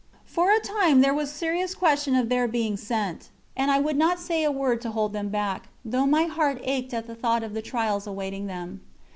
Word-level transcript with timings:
For 0.25 0.49
a 0.51 0.59
time 0.59 1.01
there 1.01 1.13
was 1.13 1.31
serious 1.31 1.75
question 1.75 2.15
of 2.15 2.27
their 2.29 2.47
being 2.47 2.75
sent, 2.75 3.29
and 3.55 3.69
I 3.69 3.77
would 3.77 3.97
not 3.97 4.17
say 4.19 4.43
a 4.43 4.51
word 4.51 4.81
to 4.81 4.89
hold 4.89 5.13
them 5.13 5.29
back, 5.29 5.69
though 5.85 6.07
my 6.07 6.23
heart 6.23 6.59
ached 6.63 6.91
at 6.95 7.05
the 7.05 7.13
thought 7.13 7.43
of 7.43 7.53
the 7.53 7.61
trials 7.61 8.07
awaiting 8.07 8.47
them. 8.47 8.81